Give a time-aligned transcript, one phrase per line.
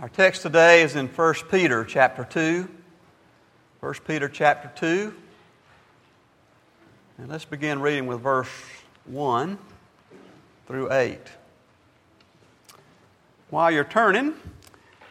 [0.00, 2.66] Our text today is in 1 Peter chapter 2.
[3.80, 5.14] 1 Peter chapter 2.
[7.18, 8.48] And let's begin reading with verse
[9.04, 9.58] 1
[10.66, 11.18] through 8.
[13.50, 14.32] While you're turning,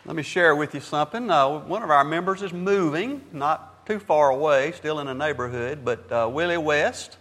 [0.08, 1.30] let me share with you something.
[1.30, 5.86] Uh, one of our members is moving, not too far away, still in the neighborhood,
[5.86, 7.18] but uh, Willie West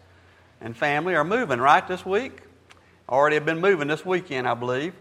[0.63, 2.41] and family are moving right this week.
[3.11, 4.95] Already have been moving this weekend, I believe.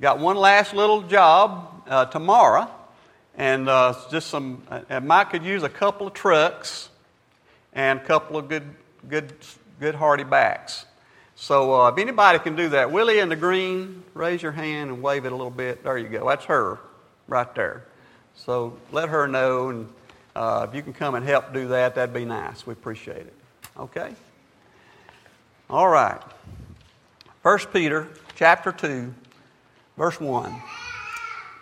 [0.00, 2.70] Got one last little job uh, tomorrow,
[3.36, 4.62] and uh, just some.
[4.88, 6.88] And Mike could use a couple of trucks
[7.72, 8.74] and a couple of good,
[9.08, 9.32] good,
[9.78, 10.86] good hardy backs.
[11.36, 15.02] So uh, if anybody can do that, Willie in the green, raise your hand and
[15.02, 15.82] wave it a little bit.
[15.82, 16.28] There you go.
[16.28, 16.78] That's her,
[17.28, 17.84] right there.
[18.34, 19.88] So let her know, and
[20.34, 22.66] uh, if you can come and help do that, that'd be nice.
[22.66, 23.34] We appreciate it.
[23.78, 24.14] Okay.
[25.68, 26.20] All right.
[27.42, 29.14] First Peter chapter two,
[29.96, 30.54] verse one.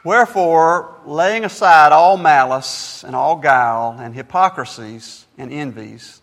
[0.02, 6.22] Wherefore, laying aside all malice and all guile and hypocrisies and envies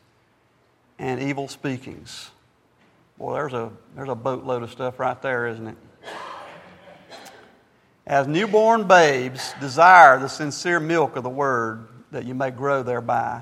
[0.98, 2.32] and evil speakings.
[3.18, 5.78] Boy, there's a, there's a boatload of stuff right there, isn't it?
[8.06, 13.42] As newborn babes, desire the sincere milk of the word that you may grow thereby.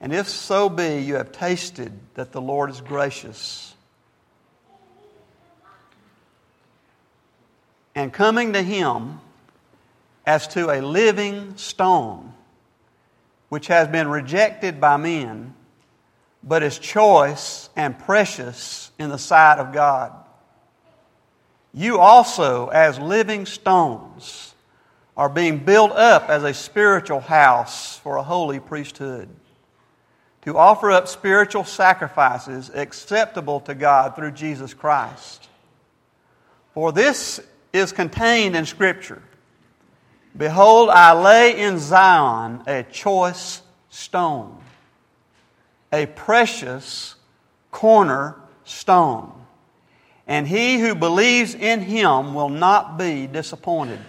[0.00, 3.74] And if so be you have tasted that the Lord is gracious,
[7.96, 9.18] and coming to him
[10.26, 12.34] as to a living stone,
[13.48, 15.54] which has been rejected by men,
[16.44, 20.12] but is choice and precious in the sight of God.
[21.72, 24.54] You also, as living stones,
[25.16, 29.28] are being built up as a spiritual house for a holy priesthood
[30.42, 35.48] to offer up spiritual sacrifices acceptable to God through Jesus Christ.
[36.74, 37.40] For this
[37.76, 39.22] is contained in Scripture
[40.36, 44.58] Behold, I lay in Zion a choice stone,
[45.92, 47.14] a precious
[47.70, 49.32] corner stone.
[50.26, 54.00] and he who believes in him will not be disappointed.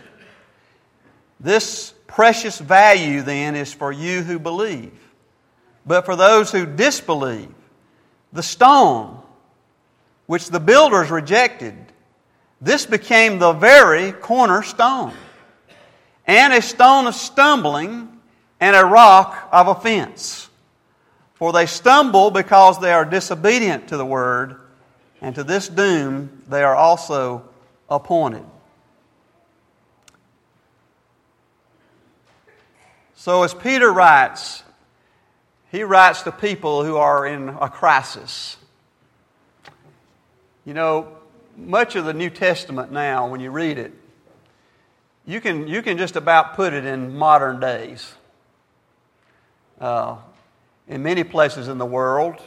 [1.39, 4.91] This precious value, then, is for you who believe.
[5.85, 7.53] But for those who disbelieve,
[8.33, 9.21] the stone
[10.25, 11.75] which the builders rejected,
[12.59, 15.13] this became the very cornerstone,
[16.25, 18.19] and a stone of stumbling,
[18.59, 20.49] and a rock of offense.
[21.35, 24.59] For they stumble because they are disobedient to the word,
[25.21, 27.47] and to this doom they are also
[27.89, 28.43] appointed.
[33.15, 34.63] So, as Peter writes,
[35.71, 38.57] he writes to people who are in a crisis.
[40.65, 41.16] You know,
[41.57, 43.91] much of the New Testament now, when you read it,
[45.25, 48.13] you can, you can just about put it in modern days.
[49.81, 50.17] Uh,
[50.87, 52.41] in many places in the world,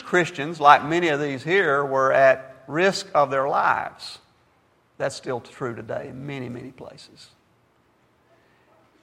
[0.00, 4.18] Christians, like many of these here, were at risk of their lives.
[4.98, 7.30] That's still true today in many, many places.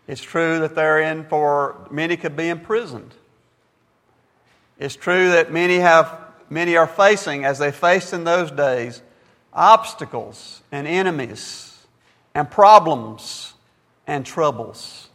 [0.07, 3.13] It's true that they're in for, many could be imprisoned.
[4.77, 6.19] It's true that many, have,
[6.49, 9.01] many are facing, as they faced in those days,
[9.53, 11.85] obstacles and enemies
[12.33, 13.53] and problems
[14.07, 15.09] and troubles.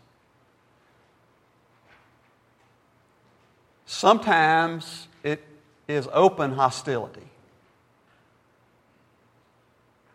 [3.87, 5.45] Sometimes it
[5.89, 7.23] is open hostility.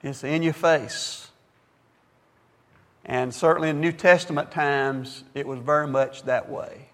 [0.01, 1.29] It's in your face.
[3.06, 6.89] And certainly in New Testament times, it was very much that way.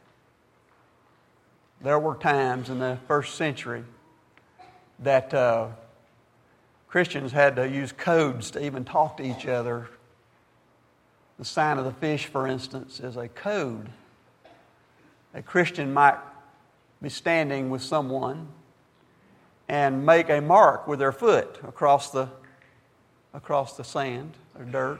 [1.81, 3.83] There were times in the first century
[4.99, 5.67] that uh,
[6.89, 9.87] Christians had to use codes to even talk to each other.
[11.37, 13.89] The sign of the fish, for instance, is a code.
[15.35, 16.17] A Christian might
[16.99, 18.47] be standing with someone
[19.67, 22.27] and make a mark with their foot across the,
[23.35, 24.99] across the sand or dirt.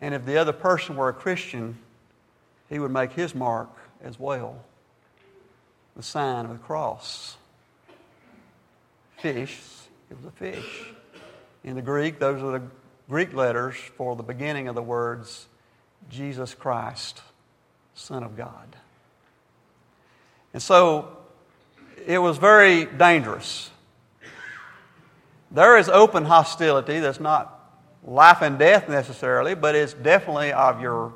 [0.00, 1.78] And if the other person were a Christian,
[2.68, 3.70] he would make his mark
[4.02, 4.64] as well
[5.96, 7.36] the sign of the cross
[9.18, 9.58] fish.
[10.10, 10.92] It was a fish.
[11.64, 12.62] In the Greek, those are the
[13.08, 15.46] Greek letters for the beginning of the words
[16.10, 17.22] Jesus Christ,
[17.94, 18.76] Son of God.
[20.52, 21.16] And so
[22.06, 23.70] it was very dangerous.
[25.50, 27.52] There is open hostility that's not
[28.04, 31.12] life and death necessarily, but it's definitely of your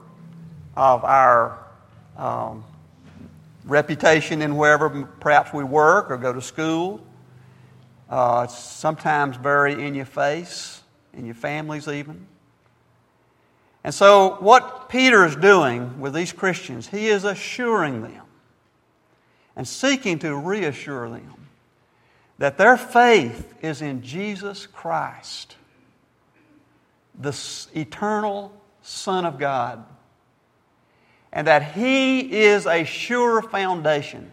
[0.77, 1.59] of our
[2.17, 2.65] um,
[3.65, 4.89] reputation in wherever
[5.21, 7.01] perhaps we work or go to school.
[8.11, 10.83] Uh, sometimes very in your face.
[11.15, 12.27] in your families, even.
[13.83, 18.23] And so, what Peter is doing with these Christians, he is assuring them
[19.57, 21.49] and seeking to reassure them
[22.39, 25.57] that their faith is in Jesus Christ,
[27.19, 27.37] the
[27.75, 29.85] eternal Son of God,
[31.33, 34.31] and that He is a sure foundation.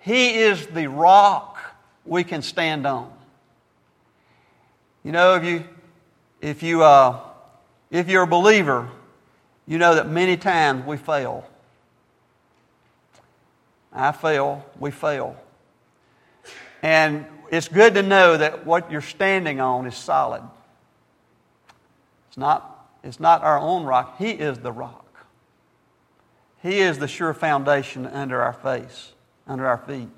[0.00, 1.57] He is the rock
[2.08, 3.12] we can stand on.
[5.04, 5.64] You know, if you,
[6.40, 7.20] if you, uh,
[7.90, 8.90] if you're a believer,
[9.66, 11.48] you know that many times we fail.
[13.92, 15.36] I fail, we fail.
[16.82, 20.42] And it's good to know that what you're standing on is solid.
[22.28, 25.04] It's not, it's not our own rock, He is the rock.
[26.62, 29.12] He is the sure foundation under our face,
[29.46, 30.08] under our feet.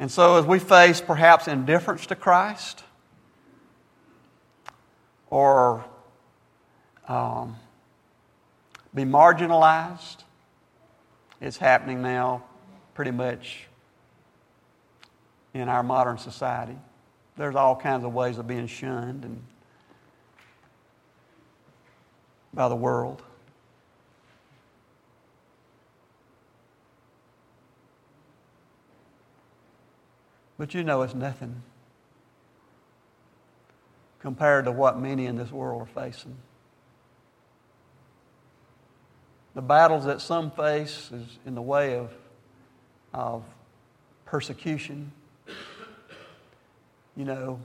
[0.00, 2.82] And so, as we face perhaps indifference to Christ,
[5.30, 5.84] or
[7.06, 7.56] um,
[8.94, 10.18] be marginalized.
[11.40, 12.44] It's happening now
[12.94, 13.66] pretty much
[15.54, 16.76] in our modern society.
[17.36, 19.42] There's all kinds of ways of being shunned and
[22.52, 23.22] by the world.
[30.60, 31.62] But you know it's nothing
[34.20, 36.36] compared to what many in this world are facing.
[39.54, 42.12] The battles that some face is in the way of,
[43.14, 43.42] of
[44.26, 45.12] persecution.
[47.16, 47.58] You know,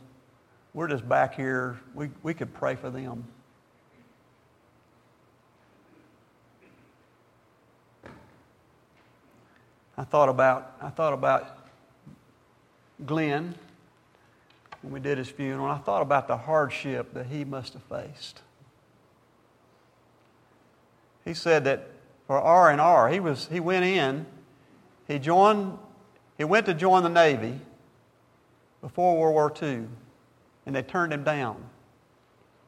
[0.74, 1.77] we're just back here.
[1.94, 3.27] We, we could pray for them.
[9.98, 11.64] I thought about I thought about
[13.03, 13.56] Glenn
[14.86, 18.44] when we did his funeral, I thought about the hardship that he must have faced.
[21.24, 21.89] He said that
[22.27, 24.27] for R and R, he was he went in,
[25.07, 25.80] he joined,
[26.38, 27.59] he went to join the Navy
[28.80, 29.88] before World War II,
[30.68, 31.57] and they turned him down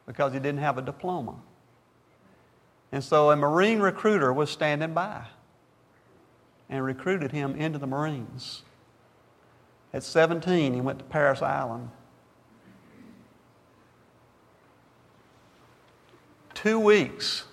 [0.07, 1.35] because he didn't have a diploma.
[2.91, 5.25] And so a Marine recruiter was standing by
[6.67, 8.63] and recruited him into the Marines.
[9.97, 11.89] At 17, he went to Parris Island
[16.53, 17.45] two weeks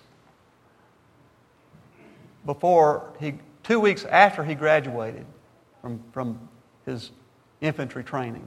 [2.44, 5.24] before he, two weeks after he graduated
[5.80, 6.50] from, from
[6.84, 7.12] his
[7.62, 8.46] infantry training,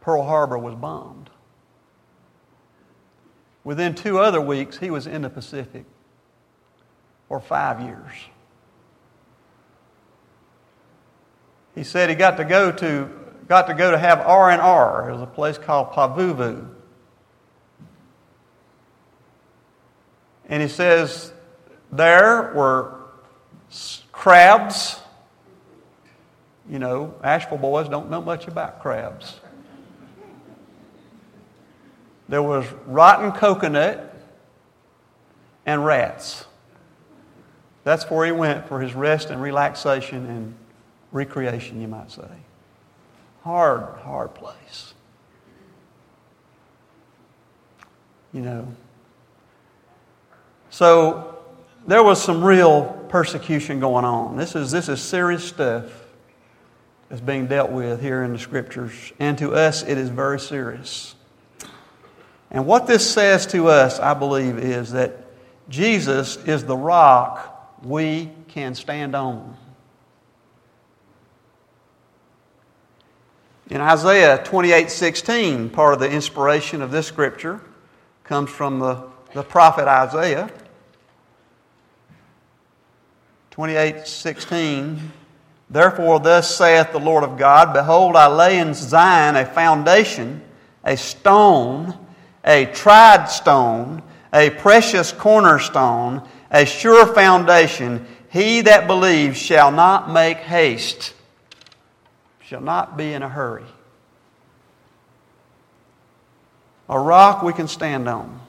[0.00, 1.30] Pearl Harbor was bombed.
[3.62, 5.84] Within two other weeks, he was in the Pacific
[7.28, 8.10] for five years.
[11.78, 13.08] He said he got to go to
[13.46, 15.08] got to go to have R and R.
[15.08, 16.68] It was a place called Pavuvu.
[20.48, 21.32] And he says
[21.92, 22.98] there were
[24.10, 24.98] crabs.
[26.68, 29.38] You know, Asheville boys don't know much about crabs.
[32.28, 34.20] There was rotten coconut
[35.64, 36.44] and rats.
[37.84, 40.54] That's where he went for his rest and relaxation and
[41.12, 42.28] recreation, you might say.
[43.42, 44.94] Hard, hard place.
[48.32, 48.68] You know,
[50.70, 51.38] so
[51.86, 54.36] there was some real persecution going on.
[54.36, 55.86] This is, this is serious stuff
[57.08, 59.12] that's being dealt with here in the scriptures.
[59.18, 61.14] And to us, it is very serious.
[62.50, 65.24] And what this says to us, I believe, is that
[65.68, 69.56] Jesus is the rock we can stand on.
[73.70, 77.60] In Isaiah 28 16, part of the inspiration of this scripture
[78.24, 80.50] comes from the the prophet Isaiah.
[83.50, 85.12] 28 16.
[85.70, 90.42] Therefore, thus saith the Lord of God Behold, I lay in Zion a foundation,
[90.84, 91.94] a stone,
[92.44, 98.06] a tried stone, a precious cornerstone, a sure foundation.
[98.30, 101.14] He that believes shall not make haste,
[102.48, 103.66] shall not be in a hurry.
[106.88, 108.40] A rock we can stand on.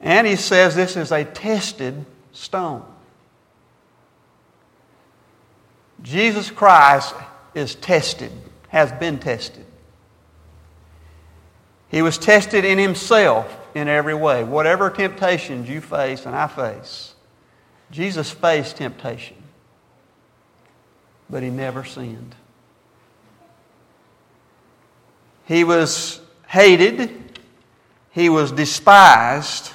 [0.00, 2.84] And he says this is a tested stone.
[6.02, 7.16] Jesus Christ
[7.52, 8.30] is tested,
[8.68, 9.66] has been tested.
[11.88, 14.44] He was tested in himself in every way.
[14.44, 17.14] Whatever temptations you face and I face,
[17.90, 19.41] Jesus faced temptation.
[21.28, 22.34] But he never sinned.
[25.46, 27.40] He was hated,
[28.10, 29.72] he was despised,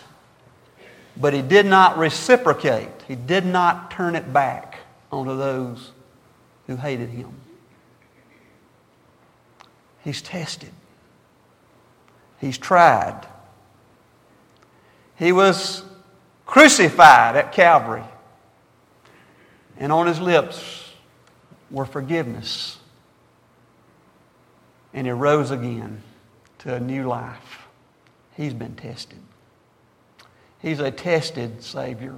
[1.16, 2.90] but he did not reciprocate.
[3.08, 4.80] He did not turn it back
[5.12, 5.92] onto those
[6.68, 7.34] who hated him.
[10.04, 10.72] He's tested.
[12.40, 13.26] He's tried.
[15.18, 15.84] He was
[16.46, 18.04] crucified at Calvary.
[19.78, 20.87] And on his lips
[21.70, 22.78] were forgiveness.
[24.94, 26.02] And he rose again
[26.60, 27.68] to a new life.
[28.36, 29.20] He's been tested.
[30.62, 32.16] He's a tested Savior.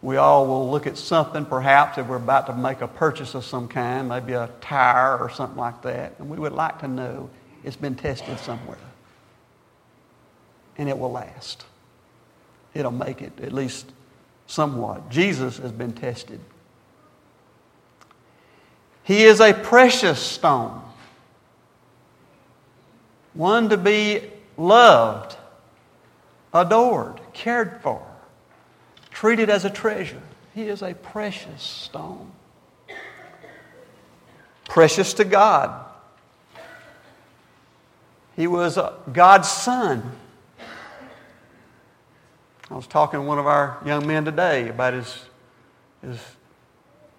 [0.00, 3.44] We all will look at something, perhaps, if we're about to make a purchase of
[3.44, 7.28] some kind, maybe a tire or something like that, and we would like to know
[7.64, 8.78] it's been tested somewhere.
[10.78, 11.64] And it will last.
[12.72, 13.90] It'll make it, at least
[14.46, 15.10] somewhat.
[15.10, 16.40] Jesus has been tested.
[19.02, 20.82] He is a precious stone,
[23.34, 24.22] one to be
[24.56, 25.36] loved,
[26.52, 28.08] adored, cared for
[29.18, 30.22] treated as a treasure.
[30.54, 32.30] He is a precious stone.
[34.68, 35.84] Precious to God.
[38.36, 40.12] He was uh, God's son.
[42.70, 45.24] I was talking to one of our young men today about his,
[46.02, 46.20] his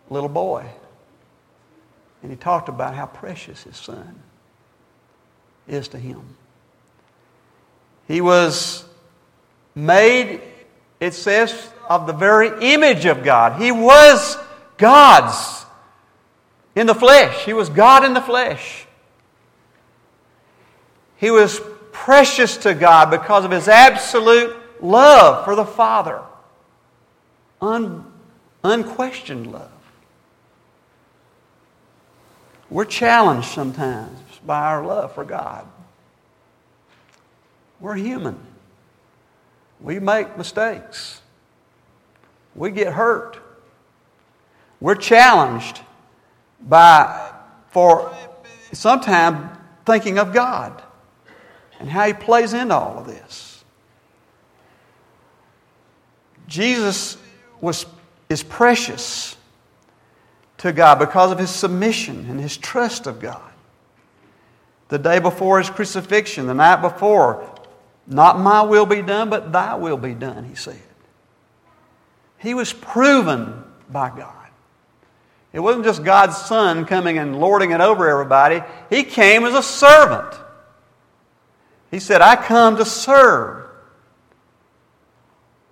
[0.10, 0.66] little boy.
[2.22, 4.22] And he talked about how precious his son
[5.68, 6.22] is to him.
[8.08, 8.86] He was
[9.74, 10.42] made,
[11.00, 13.62] it says, of the very image of God.
[13.62, 14.38] He was
[14.78, 15.66] God's
[16.76, 17.46] in the flesh.
[17.46, 18.86] He was God in the flesh.
[21.18, 21.60] He was
[21.92, 26.22] precious to God because of his absolute love for the Father.
[27.62, 28.06] Un,
[28.64, 29.72] unquestioned love.
[32.70, 35.66] We're challenged sometimes by our love for God.
[37.80, 38.38] We're human.
[39.82, 41.22] We make mistakes.
[42.54, 43.40] We get hurt.
[44.80, 45.82] We're challenged
[46.62, 47.34] by,
[47.70, 48.14] for
[48.72, 50.82] sometimes thinking of God
[51.80, 53.49] and how He plays into all of this.
[56.50, 57.18] Jesus
[57.62, 57.86] was,
[58.28, 59.38] is precious
[60.58, 63.42] to God because of His submission and His trust of God.
[64.90, 67.56] The day before His crucifixion, the night before,
[68.08, 70.82] not my will be done, but thy will be done, He said.
[72.40, 74.36] He was proven by God.
[75.54, 78.62] It wasn't just God's Son coming and lording it over everybody.
[78.90, 80.34] He came as a servant.
[81.92, 83.69] He said, I come to serve.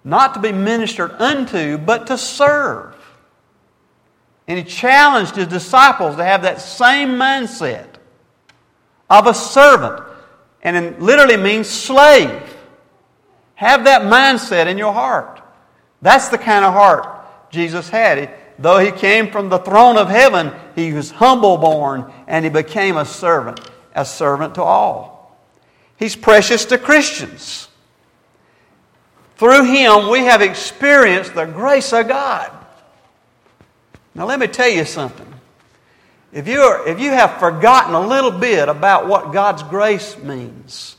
[0.07, 2.95] Not to be ministered unto, but to serve.
[4.47, 7.89] And he challenged his disciples to have that same mindset
[9.09, 10.01] of a servant.
[10.63, 12.41] And it literally means slave.
[13.55, 15.41] Have that mindset in your heart.
[16.01, 18.33] That's the kind of heart Jesus had.
[18.57, 22.95] Though he came from the throne of heaven, he was humble born and he became
[22.95, 23.59] a servant,
[23.93, 25.37] a servant to all.
[25.97, 27.66] He's precious to Christians.
[29.37, 32.51] Through him, we have experienced the grace of God.
[34.15, 35.31] Now, let me tell you something.
[36.33, 40.95] If, you are, if you have forgotten a little bit about what God's grace means,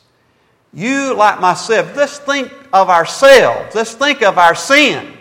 [0.72, 3.74] you, like myself, let's think of ourselves.
[3.74, 5.14] Let's think of our sin.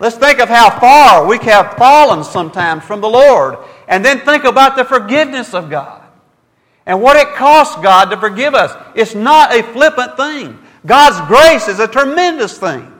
[0.00, 3.58] Let's think of how far we have fallen sometimes from the Lord.
[3.86, 6.02] And then think about the forgiveness of God
[6.86, 8.74] and what it costs God to forgive us.
[8.94, 10.58] It's not a flippant thing.
[10.84, 12.92] God's grace is a tremendous thing.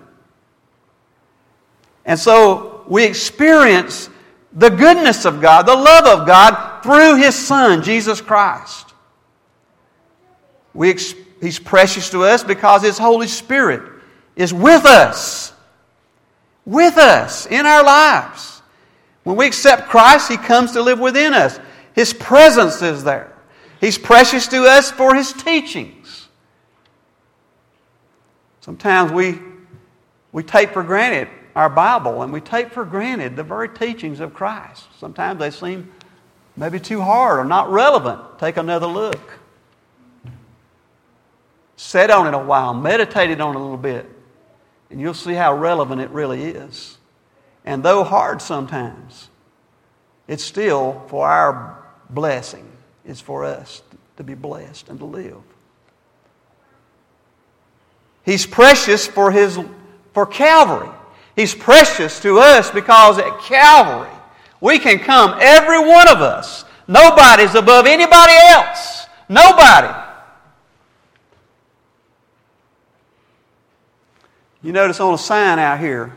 [2.05, 4.11] And so we experience
[4.53, 8.95] the goodness of God, the love of God through His Son, Jesus Christ.
[10.75, 10.95] We
[11.41, 13.83] He's precious to us because His Holy Spirit
[14.37, 15.53] is with us.
[16.67, 18.63] With us in our lives.
[19.25, 21.59] When we accept Christ, He comes to live within us.
[21.95, 23.37] His presence is there.
[23.81, 26.00] He's precious to us for His teachings.
[28.71, 29.37] Sometimes we,
[30.31, 34.33] we take for granted our Bible and we take for granted the very teachings of
[34.33, 34.85] Christ.
[35.01, 35.93] Sometimes they seem
[36.57, 38.39] maybe too hard or not relevant.
[38.39, 39.41] Take another look.
[41.75, 44.09] Set on it a while, meditate on it a little bit,
[44.89, 46.97] and you'll see how relevant it really is.
[47.65, 49.31] And though hard sometimes,
[50.29, 51.77] it's still for our
[52.09, 52.71] blessing.
[53.05, 53.83] It's for us
[54.17, 55.43] to be blessed and to live.
[58.31, 59.59] He's precious for, his,
[60.15, 60.89] for Calvary.
[61.35, 64.17] He's precious to us because at Calvary,
[64.61, 66.65] we can come, every one of us.
[66.87, 69.07] Nobody's above anybody else.
[69.29, 69.93] Nobody.
[74.63, 76.17] You notice on a sign out here,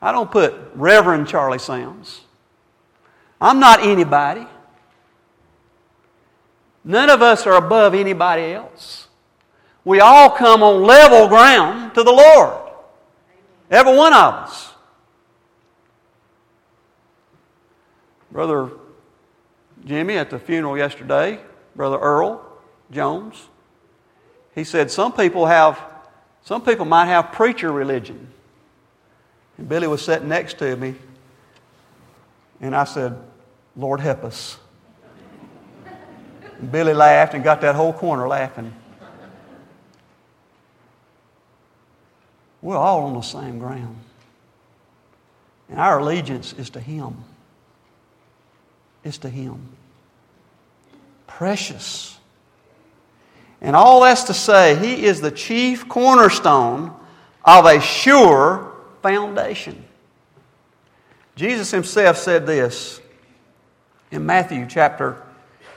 [0.00, 2.22] I don't put Reverend Charlie Sams.
[3.38, 4.46] I'm not anybody.
[6.84, 9.03] None of us are above anybody else.
[9.84, 12.56] We all come on level ground to the Lord.
[13.70, 14.72] Every one of us.
[18.30, 18.70] Brother
[19.84, 21.38] Jimmy at the funeral yesterday,
[21.76, 22.44] Brother Earl
[22.90, 23.48] Jones,
[24.54, 25.80] he said some people have,
[26.42, 28.28] some people might have preacher religion.
[29.58, 30.94] And Billy was sitting next to me,
[32.60, 33.16] and I said,
[33.76, 34.58] Lord help us.
[36.58, 38.72] And Billy laughed and got that whole corner laughing.
[42.64, 43.98] We're all on the same ground.
[45.68, 47.22] And our allegiance is to Him.
[49.04, 49.68] It's to Him.
[51.26, 52.16] Precious.
[53.60, 56.96] And all that's to say, He is the chief cornerstone
[57.44, 59.84] of a sure foundation.
[61.36, 62.98] Jesus Himself said this
[64.10, 65.22] in Matthew chapter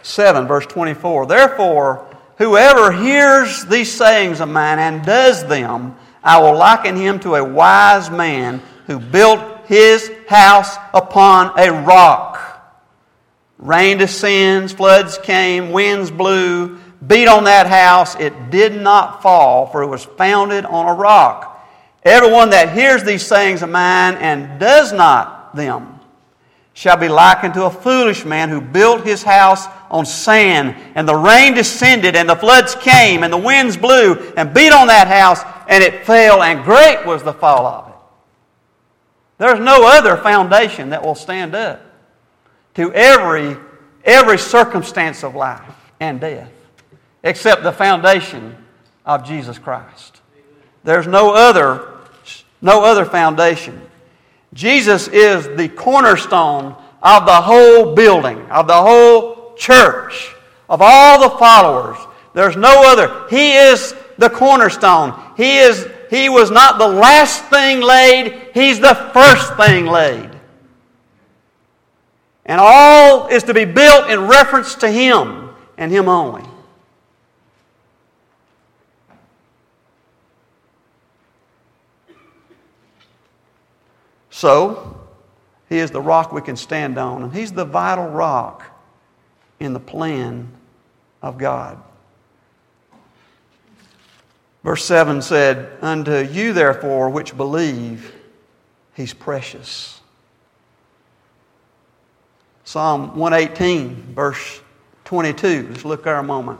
[0.03, 1.25] 7, verse 24.
[1.25, 7.35] Therefore, whoever hears these sayings of mine and does them, I will liken him to
[7.35, 12.35] a wise man who built his house upon a rock.
[13.57, 18.15] Rain descends, floods came, winds blew, beat on that house.
[18.15, 21.53] It did not fall, for it was founded on a rock.
[22.03, 25.99] Everyone that hears these sayings of mine and does not them
[26.73, 31.15] shall be likened to a foolish man who built his house on sand, and the
[31.15, 35.41] rain descended, and the floods came, and the winds blew and beat on that house,
[35.67, 37.93] and it fell, and great was the fall of it.
[39.37, 41.81] There's no other foundation that will stand up
[42.75, 43.57] to every,
[44.03, 45.61] every circumstance of life
[45.99, 46.51] and death
[47.23, 48.55] except the foundation
[49.05, 50.21] of Jesus Christ.
[50.83, 51.93] There's no other,
[52.61, 53.81] no other foundation.
[54.53, 60.33] Jesus is the cornerstone of the whole building, of the whole church,
[60.69, 61.97] of all the followers.
[62.33, 63.27] There's no other.
[63.29, 65.19] He is the cornerstone.
[65.35, 70.31] He, is, he was not the last thing laid, He's the first thing laid.
[72.45, 76.43] And all is to be built in reference to Him and Him only.
[84.29, 84.99] So,
[85.67, 88.63] He is the rock we can stand on, and He's the vital rock
[89.59, 90.51] in the plan
[91.21, 91.81] of God.
[94.67, 98.13] Verse 7 said, Unto you, therefore, which believe,
[98.95, 100.01] He's precious.
[102.65, 104.59] Psalm 118, verse
[105.05, 105.69] 22.
[105.69, 106.59] Let's look there a moment.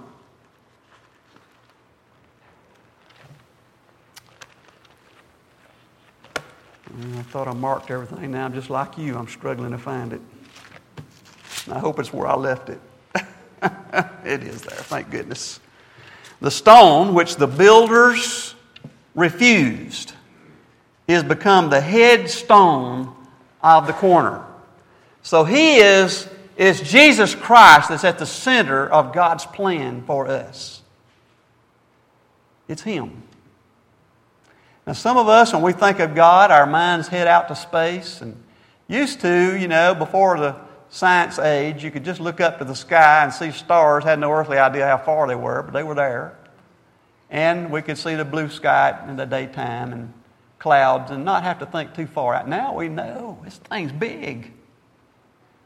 [6.38, 8.32] I thought I marked everything.
[8.32, 9.18] Now just like you.
[9.18, 10.22] I'm struggling to find it.
[11.70, 12.80] I hope it's where I left it.
[14.24, 15.60] it is there, thank goodness.
[16.40, 18.56] The stone which the builders
[19.16, 20.14] refused
[21.08, 23.16] is become the headstone
[23.62, 24.46] of the corner.
[25.24, 30.82] So he is, is Jesus Christ that's at the center of God's plan for us.
[32.68, 33.24] It's Him.
[34.86, 38.22] Now, some of us, when we think of God, our minds head out to space.
[38.22, 38.42] And
[38.88, 40.56] used to, you know, before the
[40.90, 44.32] science age, you could just look up to the sky and see stars, had no
[44.32, 46.38] earthly idea how far they were, but they were there.
[47.30, 50.14] And we could see the blue sky in the daytime and
[50.60, 52.48] clouds and not have to think too far out.
[52.48, 54.54] Now we know this thing's big.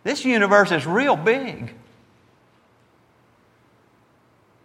[0.04, 1.74] This universe is real big.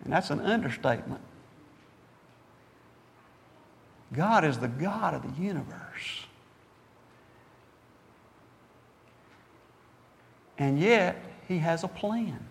[0.05, 1.21] And that's an understatement.
[4.13, 6.26] God is the God of the universe.
[10.59, 11.17] And yet,
[11.49, 12.47] He has a plan.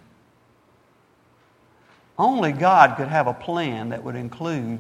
[2.18, 4.80] Only God could have a plan that would include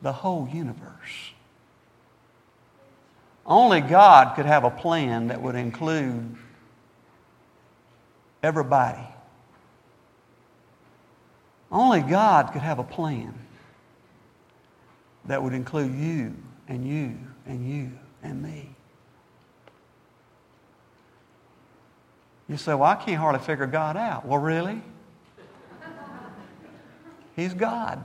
[0.00, 1.32] the whole universe.
[3.46, 6.36] Only God could have a plan that would include
[8.42, 9.06] everybody.
[11.70, 13.34] Only God could have a plan
[15.26, 16.34] that would include you
[16.68, 18.73] and you and you and me.
[22.48, 24.26] You say, Well, I can't hardly figure God out.
[24.26, 24.82] Well, really?
[27.36, 28.04] He's God.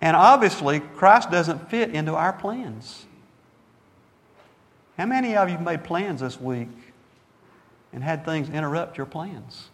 [0.00, 3.04] And obviously, Christ doesn't fit into our plans.
[4.96, 6.68] How many of you made plans this week
[7.92, 9.68] and had things interrupt your plans?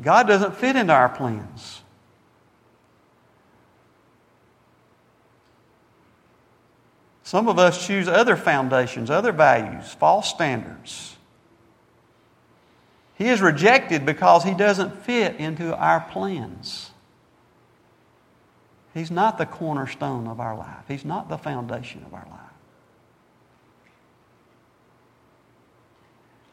[0.00, 1.81] God doesn't fit into our plans.
[7.32, 11.16] Some of us choose other foundations, other values, false standards.
[13.14, 16.90] He is rejected because he doesn't fit into our plans.
[18.92, 20.84] He's not the cornerstone of our life.
[20.86, 22.40] He's not the foundation of our life.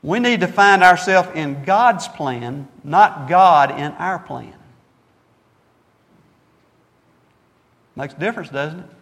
[0.02, 4.56] We need to find ourselves in God's plan, not God in our plan.
[7.98, 8.99] Makes a difference, doesn't it?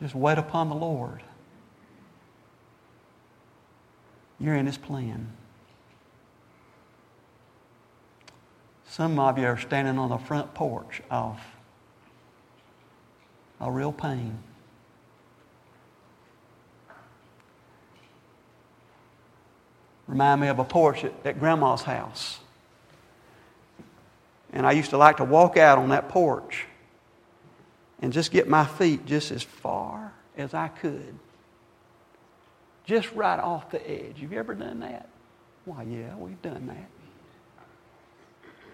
[0.00, 1.22] Just wait upon the Lord.
[4.38, 5.32] You're in His plan.
[8.86, 11.40] Some of you are standing on the front porch of
[13.60, 14.38] a real pain.
[20.06, 22.38] Remind me of a porch at, at Grandma's house.
[24.52, 26.66] And I used to like to walk out on that porch
[28.00, 31.18] and just get my feet just as far as I could.
[32.84, 34.20] Just right off the edge.
[34.20, 35.08] Have you ever done that?
[35.64, 36.90] Why, yeah, we've done that.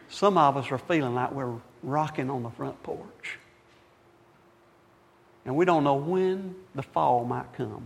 [0.09, 3.39] Some of us are feeling like we're rocking on the front porch.
[5.45, 7.85] And we don't know when the fall might come.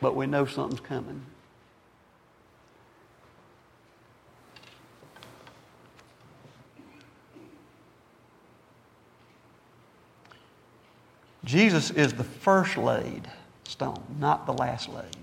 [0.00, 1.22] But we know something's coming.
[11.48, 13.26] Jesus is the first laid
[13.64, 15.16] stone, not the last laid.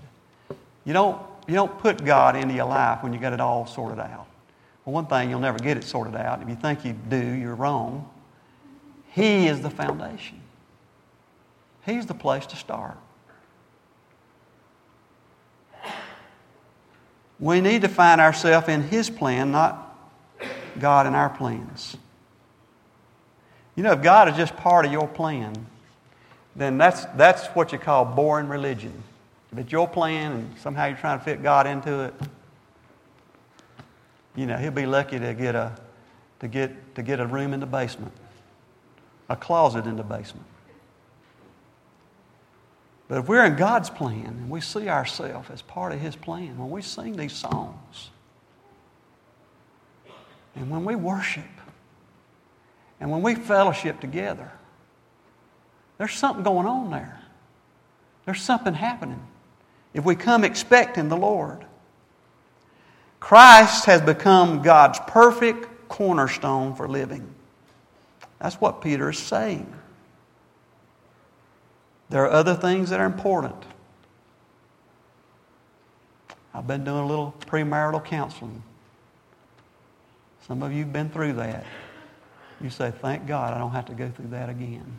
[0.84, 4.00] You don't, you don't put God into your life when you got it all sorted
[4.00, 4.26] out.
[4.84, 6.42] Well, one thing, you'll never get it sorted out.
[6.42, 8.10] If you think you do, you're wrong.
[9.12, 10.40] He is the foundation.
[11.84, 12.98] He's the place to start.
[17.38, 19.96] We need to find ourselves in His plan, not
[20.80, 21.96] God in our plans.
[23.76, 25.66] You know, if God is just part of your plan,
[26.56, 29.02] then that's, that's what you call boring religion.
[29.52, 32.14] If it's your plan and somehow you're trying to fit God into it,
[34.34, 35.78] you know, he'll be lucky to get a,
[36.40, 38.12] to get, to get a room in the basement,
[39.28, 40.46] a closet in the basement.
[43.08, 46.58] But if we're in God's plan and we see ourselves as part of His plan,
[46.58, 48.10] when we sing these songs,
[50.56, 51.44] and when we worship,
[52.98, 54.50] and when we fellowship together,
[55.98, 57.20] there's something going on there.
[58.24, 59.22] There's something happening.
[59.94, 61.64] If we come expecting the Lord,
[63.20, 67.26] Christ has become God's perfect cornerstone for living.
[68.38, 69.72] That's what Peter is saying.
[72.10, 73.56] There are other things that are important.
[76.54, 78.62] I've been doing a little premarital counseling.
[80.46, 81.64] Some of you have been through that.
[82.60, 84.98] You say, Thank God I don't have to go through that again.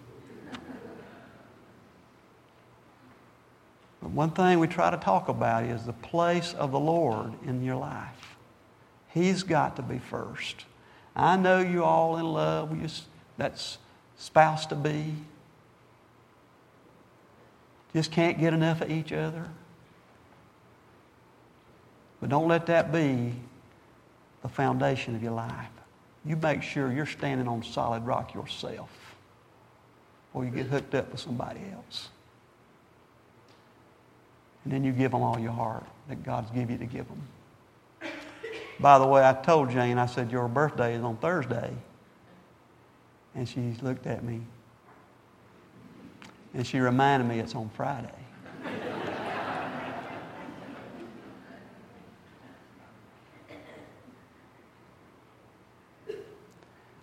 [4.02, 7.64] But one thing we try to talk about is the place of the Lord in
[7.64, 8.38] your life.
[9.10, 10.66] He's got to be first.
[11.16, 12.90] I know you're all in love with your,
[13.38, 13.78] that
[14.18, 15.16] spouse to be.
[17.94, 19.48] Just can't get enough of each other.
[22.20, 23.34] But don't let that be
[24.42, 25.70] the foundation of your life.
[26.26, 29.16] You make sure you're standing on solid rock yourself
[30.28, 32.10] before you get hooked up with somebody else.
[34.68, 37.22] And then you give them all your heart that God's give you to give them.
[38.82, 41.72] By the way, I told Jane, I said, Your birthday is on Thursday.
[43.34, 44.42] And she looked at me.
[46.54, 48.12] And she reminded me it's on Friday.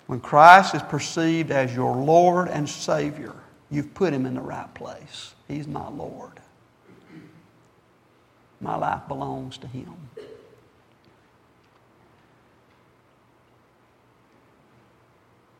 [0.07, 3.35] when Christ is perceived as your Lord and Savior,
[3.70, 5.35] you've put him in the right place.
[5.48, 6.40] He's my Lord.
[8.60, 9.94] My life belongs to Him.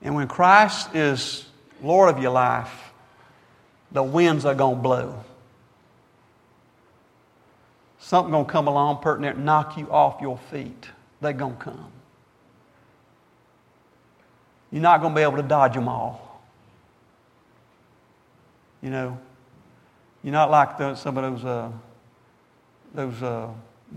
[0.02, 1.46] And when Christ is
[1.83, 2.92] Lord of your life,
[3.90, 5.24] the winds are going to blow.
[7.98, 10.90] Something going to come along pertinent knock you off your feet.
[11.22, 11.90] They're going to come.
[14.70, 16.42] You're not going to be able to dodge them all.
[18.83, 19.18] You know,
[20.22, 21.70] you're not like the, some of those uh,
[22.94, 23.48] those uh,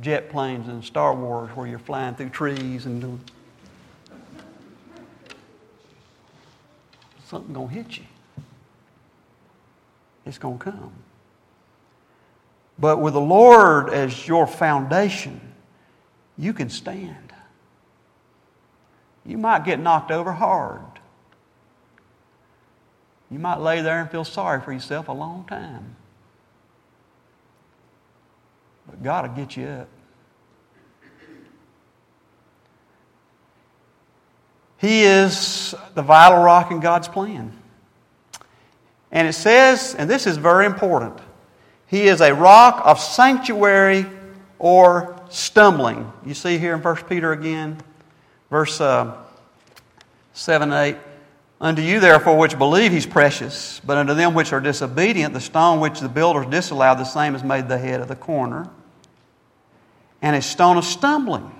[0.01, 3.21] jet planes in Star Wars where you're flying through trees and doing.
[7.25, 8.05] Something gonna hit you.
[10.25, 10.91] It's gonna come.
[12.79, 15.41] But with the Lord as your foundation,
[16.37, 17.33] you can stand.
[19.25, 20.81] You might get knocked over hard.
[23.29, 25.95] You might lay there and feel sorry for yourself a long time.
[28.87, 29.87] But God will get you up.
[34.79, 37.51] He is the vital rock in God's plan.
[39.11, 41.17] And it says, and this is very important,
[41.87, 44.05] He is a rock of sanctuary
[44.59, 46.11] or stumbling.
[46.25, 47.77] You see here in 1 Peter again,
[48.49, 49.15] verse uh,
[50.33, 50.97] 7 8.
[51.59, 55.79] Unto you, therefore, which believe, he's precious, but unto them which are disobedient, the stone
[55.79, 58.69] which the builders disallowed, the same is made the head of the corner,
[60.21, 61.51] and a stone of stumbling,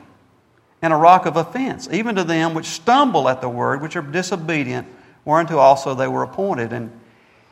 [0.81, 4.01] and a rock of offense, even to them which stumble at the word, which are
[4.01, 4.87] disobedient,
[5.25, 6.73] whereunto also they were appointed.
[6.73, 6.91] And,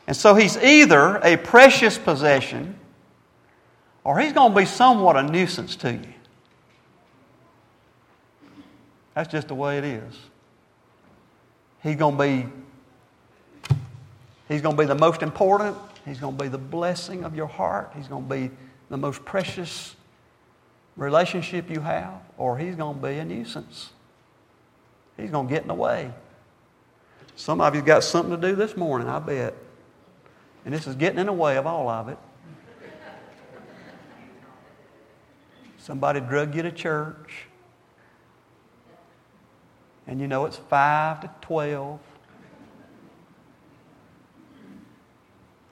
[0.06, 2.78] and so he's either a precious possession,
[4.04, 6.14] or he's going to be somewhat a nuisance to you.
[9.14, 10.14] That's just the way it is.
[11.82, 12.46] He's going to be
[14.48, 15.76] He's going to be the most important.
[16.04, 17.92] He's going to be the blessing of your heart.
[17.96, 18.50] He's going to be
[18.90, 19.96] the most precious
[20.96, 23.90] relationship you have, or he's going to be a nuisance.
[25.16, 26.12] He's going to get in the way.
[27.36, 29.54] Some of you got something to do this morning, I bet.
[30.64, 32.18] And this is getting in the way of all of it.
[35.78, 37.46] Somebody drug you to church
[40.06, 42.00] and you know it's 5 to 12.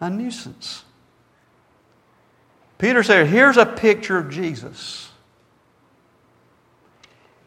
[0.00, 0.84] A nuisance.
[2.78, 5.10] Peter said, Here's a picture of Jesus.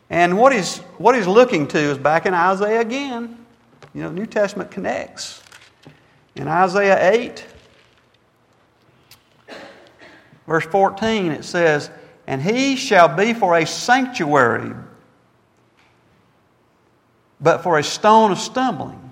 [0.10, 3.46] And what he's, what he's looking to is back in Isaiah again.
[3.94, 5.42] You know, New Testament connects.
[6.36, 7.46] In Isaiah 8,
[10.46, 11.90] verse 14, it says,
[12.28, 14.74] And he shall be for a sanctuary
[17.40, 19.12] but for a stone of stumbling,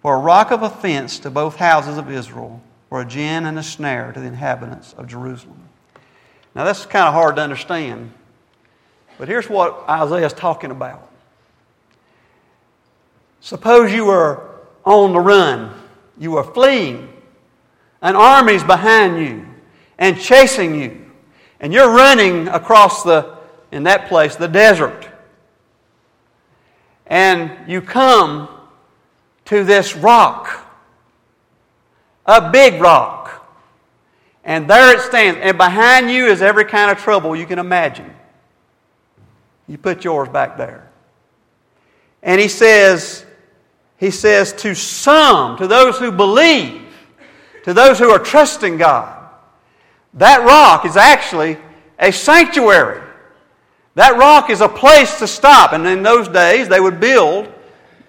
[0.00, 3.62] for a rock of offense to both houses of Israel, for a gin and a
[3.62, 5.68] snare to the inhabitants of Jerusalem.
[6.54, 8.12] Now, that's kind of hard to understand,
[9.18, 11.10] but here's what Isaiah is talking about.
[13.40, 14.50] Suppose you were
[14.84, 15.74] on the run,
[16.18, 17.12] you were fleeing,
[18.02, 19.46] an army's behind you
[19.98, 21.10] and chasing you,
[21.60, 23.36] and you're running across the,
[23.72, 25.10] in that place, the desert
[27.06, 28.48] and you come
[29.46, 30.66] to this rock,
[32.26, 33.46] a big rock.
[34.42, 35.40] And there it stands.
[35.42, 38.14] And behind you is every kind of trouble you can imagine.
[39.66, 40.88] You put yours back there.
[42.22, 43.24] And he says,
[43.98, 46.82] he says to some, to those who believe,
[47.64, 49.28] to those who are trusting God,
[50.14, 51.58] that rock is actually
[51.98, 53.02] a sanctuary.
[53.94, 55.72] That rock is a place to stop.
[55.72, 57.52] And in those days, they would build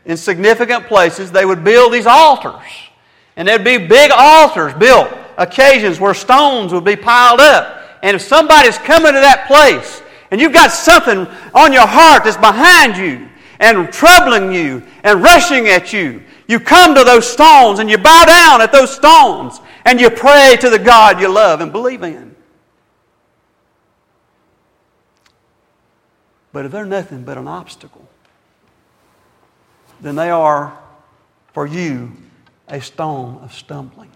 [0.05, 2.61] in significant places, they would build these altars.
[3.35, 7.81] And there'd be big altars built, occasions where stones would be piled up.
[8.03, 12.37] And if somebody's coming to that place and you've got something on your heart that's
[12.37, 13.27] behind you
[13.59, 18.25] and troubling you and rushing at you, you come to those stones and you bow
[18.25, 22.35] down at those stones and you pray to the God you love and believe in.
[26.51, 28.07] But if they're nothing but an obstacle,
[30.01, 30.77] then they are
[31.53, 32.11] for you
[32.67, 34.11] a stone of stumbling.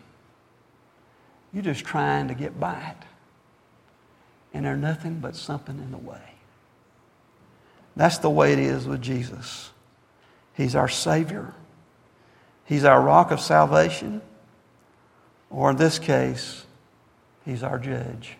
[1.53, 3.08] You're just trying to get by it.
[4.53, 6.21] And they're nothing but something in the way.
[7.95, 9.71] That's the way it is with Jesus.
[10.55, 11.53] He's our Savior,
[12.65, 14.21] He's our rock of salvation,
[15.49, 16.65] or in this case,
[17.45, 18.37] He's our judge.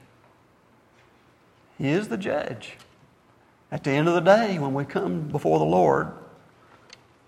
[1.78, 2.76] He is the judge.
[3.72, 6.12] At the end of the day, when we come before the Lord,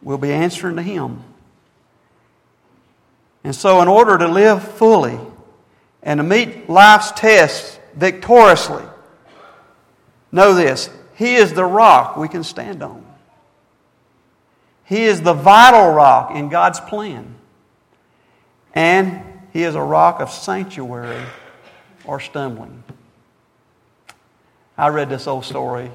[0.02, 1.24] we'll be answering to Him.
[3.44, 5.20] And so, in order to live fully
[6.04, 8.84] and to meet life's tests victoriously,
[10.32, 13.06] know this He is the rock we can stand on.
[14.86, 17.36] He is the vital rock in God's plan.
[18.74, 19.24] And
[19.54, 21.24] He is a rock of sanctuary
[22.06, 22.84] or stumbling.
[24.78, 25.92] I read this old story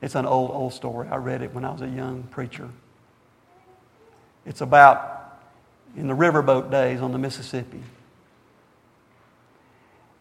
[0.00, 1.08] it's an old, old story.
[1.08, 2.68] I read it when I was a young preacher.
[4.46, 5.38] It's about
[5.96, 7.82] in the riverboat days on the Mississippi.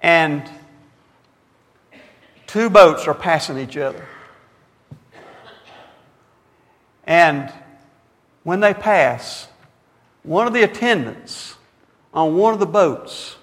[0.01, 0.49] And
[2.45, 4.05] two boats are passing each other.
[7.05, 7.51] And
[8.43, 9.47] when they pass,
[10.23, 11.55] one of the attendants
[12.13, 13.37] on one of the boats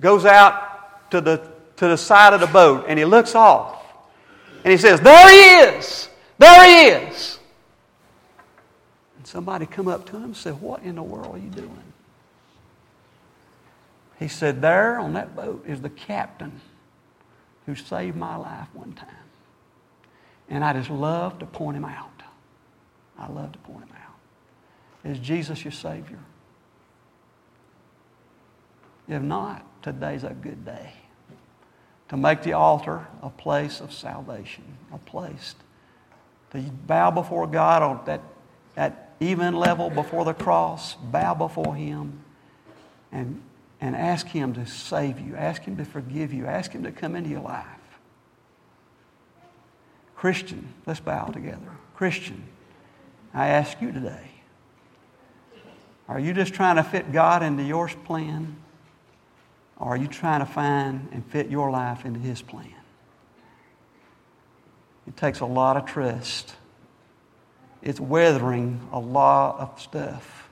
[0.00, 3.84] goes out to the, to the side of the boat and he looks off
[4.64, 6.08] and he says, There he is!
[6.38, 7.38] There he is!
[9.16, 11.83] And somebody come up to him and said, What in the world are you doing?
[14.18, 16.60] He said, There on that boat is the captain
[17.66, 19.08] who saved my life one time.
[20.48, 22.22] And I just love to point him out.
[23.18, 25.10] I love to point him out.
[25.10, 26.18] Is Jesus your Savior?
[29.08, 30.92] If not, today's a good day
[32.08, 35.54] to make the altar a place of salvation, a place
[36.52, 38.20] to bow before God on that,
[38.74, 42.20] that even level before the cross, bow before Him,
[43.10, 43.42] and,
[43.84, 47.14] and ask Him to save you, ask Him to forgive you, ask Him to come
[47.14, 47.66] into your life.
[50.16, 51.70] Christian, let's bow together.
[51.94, 52.44] Christian,
[53.34, 54.30] I ask you today
[56.08, 58.56] are you just trying to fit God into your plan?
[59.76, 62.74] Or are you trying to find and fit your life into His plan?
[65.06, 66.54] It takes a lot of trust.
[67.82, 70.43] It's weathering a lot of stuff.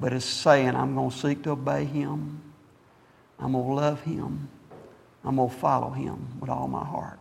[0.00, 2.40] But it's saying, I'm going to seek to obey Him.
[3.38, 4.48] I'm going to love Him.
[5.24, 7.18] I'm going to follow Him with all my heart.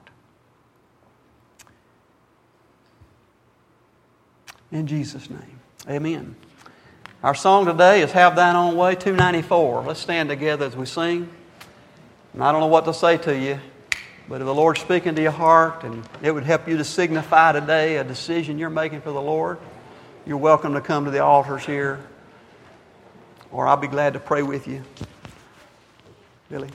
[4.71, 6.35] In Jesus' name, amen.
[7.21, 9.83] Our song today is Have Thine Own Way, 294.
[9.83, 11.29] Let's stand together as we sing.
[12.33, 13.59] And I don't know what to say to you,
[14.29, 17.51] but if the Lord's speaking to your heart and it would help you to signify
[17.51, 19.57] today a decision you're making for the Lord,
[20.25, 21.99] you're welcome to come to the altars here,
[23.51, 24.83] or I'll be glad to pray with you.
[26.49, 26.69] Billy?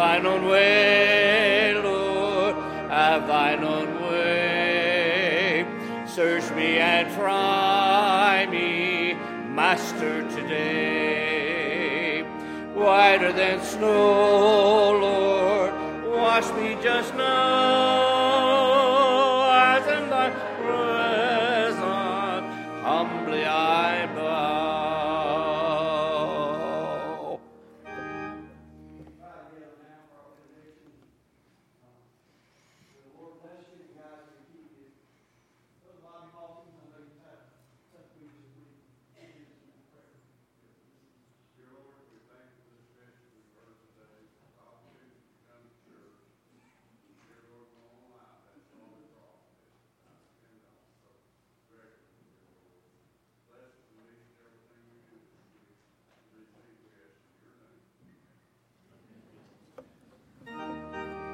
[0.00, 2.54] Thine own way, Lord,
[2.88, 5.66] have thine own way.
[6.06, 9.12] Search me and try me,
[9.54, 12.22] Master, today.
[12.74, 15.74] Whiter than snow, Lord,
[16.16, 18.09] wash me just now.